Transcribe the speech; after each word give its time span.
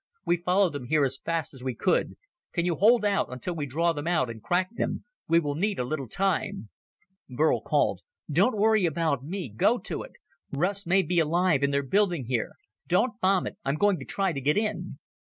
We 0.25 0.37
followed 0.37 0.73
them 0.73 0.85
here 0.87 1.05
as 1.05 1.19
fast 1.19 1.53
as 1.53 1.63
we 1.63 1.75
could. 1.75 2.15
Can 2.53 2.65
you 2.65 2.73
hold 2.73 3.05
out 3.05 3.27
until 3.31 3.55
we 3.55 3.67
draw 3.67 3.93
them 3.93 4.07
out 4.07 4.31
and 4.31 4.41
crack 4.41 4.75
them? 4.75 5.05
We 5.27 5.39
will 5.39 5.53
need 5.53 5.77
a 5.77 5.83
little 5.83 6.07
time." 6.07 6.69
Burl 7.29 7.61
called, 7.61 8.01
"Don't 8.27 8.57
worry 8.57 8.85
about 8.87 9.23
me. 9.23 9.47
Go 9.47 9.77
to 9.77 10.01
it. 10.01 10.13
Russ 10.51 10.87
may 10.87 11.03
be 11.03 11.19
alive 11.19 11.61
in 11.61 11.69
their 11.69 11.83
building 11.85 12.25
here. 12.25 12.53
Don't 12.87 13.21
bomb 13.21 13.45
it. 13.45 13.57
I'm 13.63 13.75
going 13.75 13.99
to 13.99 14.05
try 14.05 14.33
to 14.33 14.41
get 14.41 14.57
in." 14.57 14.97